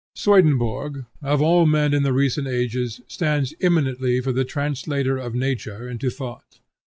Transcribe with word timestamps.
Swedenborg, 0.15 1.05
of 1.21 1.43
all 1.43 1.67
men 1.67 1.93
in 1.93 2.01
the 2.01 2.11
recent 2.11 2.47
ages, 2.47 3.01
stands 3.07 3.53
eminently 3.61 4.19
for 4.19 4.31
the 4.31 4.43
translator 4.43 5.19
of 5.19 5.35
nature 5.35 5.87
into 5.87 6.09
thought. 6.09 6.57